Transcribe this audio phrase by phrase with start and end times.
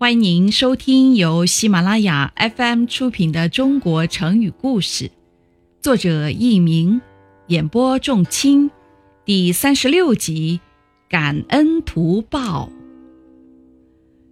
[0.00, 5.06] 欢迎您收听由喜马拉雅 FM 出品的《中国成语故事》，
[5.80, 7.00] 作者佚名，
[7.48, 8.70] 演播仲卿，
[9.24, 10.60] 第三十六集
[11.10, 12.70] 《感恩图报》。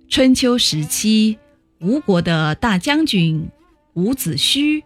[0.09, 1.37] 春秋时期，
[1.81, 3.49] 吴国的大将军
[3.95, 4.85] 伍子胥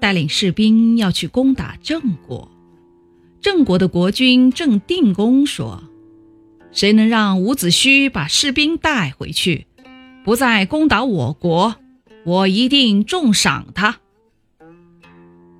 [0.00, 2.48] 带领士兵要去攻打郑国。
[3.40, 5.82] 郑国的国君郑定公说
[6.70, 9.66] ：“谁能让伍子胥把士兵带回去？”
[10.22, 11.76] 不再攻打我国，
[12.24, 14.00] 我一定重赏他。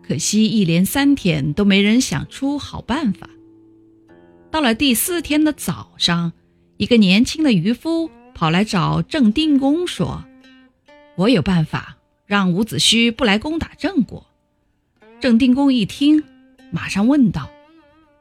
[0.02, 3.30] 可惜一连三天都没人想出好办法。
[4.50, 6.33] 到了第四天的早上，
[6.77, 10.24] 一个年轻的渔夫跑来找郑定公说
[11.16, 14.27] ：“我有办法让伍子胥不来攻打郑国。”
[15.20, 16.22] 郑定公一听，
[16.70, 17.48] 马上问道：“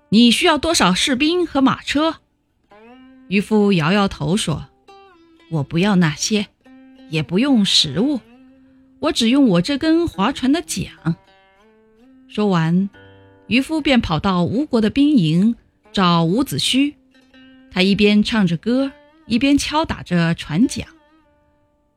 [0.09, 2.17] 你需要多少士兵和马车？”
[3.27, 4.67] 渔夫摇摇头说。
[5.49, 6.45] 我不要那些，
[7.09, 8.19] 也不用食物，
[8.99, 11.15] 我只用我这根划船的桨。
[12.27, 12.89] 说完，
[13.47, 15.55] 渔夫便跑到吴国的兵营
[15.91, 16.93] 找伍子胥。
[17.71, 18.91] 他一边唱着歌，
[19.25, 20.87] 一边敲打着船桨。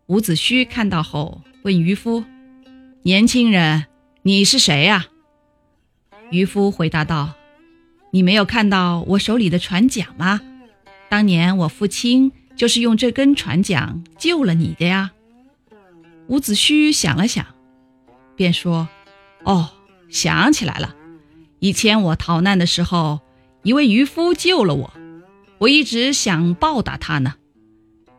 [0.07, 2.25] 伍子胥看到后，问渔夫
[3.05, 3.85] ：“年轻人，
[4.23, 5.07] 你是谁呀？”
[6.31, 7.35] 渔夫回答道
[8.13, 10.41] ：“你没有看到我手里的船桨吗？
[11.11, 12.33] 当年我父亲……”
[12.63, 15.11] 就是用这根船桨救了你的呀。
[16.29, 17.45] 伍子胥想了想，
[18.37, 18.89] 便说
[19.43, 19.69] ：“哦，
[20.09, 20.95] 想起来了，
[21.59, 23.19] 以前我逃难的时候，
[23.65, 24.95] 一位渔夫救了我，
[25.59, 27.35] 我一直想报答他呢。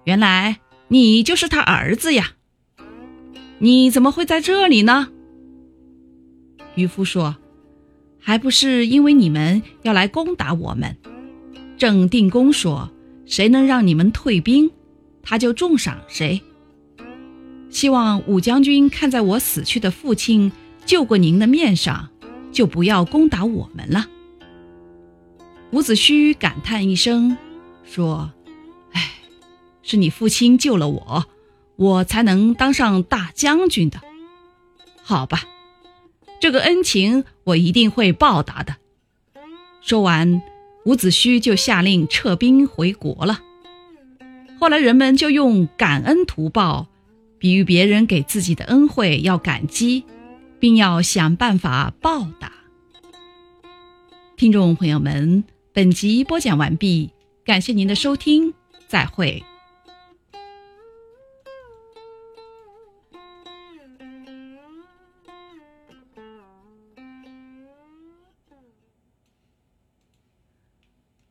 [0.03, 2.33] 原来你就是他儿子呀？
[3.59, 5.07] 你怎么会在这里呢？”
[6.75, 7.37] 渔夫说
[8.19, 10.97] ：“还不是因为你们要来攻打我们。”
[11.79, 12.91] 郑定公说。
[13.25, 14.71] 谁能让你们退兵，
[15.21, 16.41] 他就重赏谁。
[17.69, 20.51] 希望武将军看在我死去的父亲
[20.85, 22.09] 救过您的面上，
[22.51, 24.07] 就不要攻打我们了。
[25.71, 27.35] 伍子胥感叹一声，
[27.83, 28.31] 说
[28.93, 29.13] ：“哎，
[29.81, 31.25] 是你父亲救了我，
[31.77, 33.99] 我才能当上大将军的。
[35.01, 35.45] 好吧，
[36.39, 38.75] 这个恩情我一定会报答的。”
[39.81, 40.43] 说完。
[40.85, 43.39] 伍子胥就下令撤兵回国了。
[44.59, 46.87] 后来人们就用“感恩图报”
[47.37, 50.03] 比喻别人给自己的恩惠要感激，
[50.59, 52.51] 并要想办法报答。
[54.37, 55.43] 听众朋友们，
[55.73, 57.11] 本集播讲完毕，
[57.45, 58.53] 感谢您的收听，
[58.87, 59.43] 再会。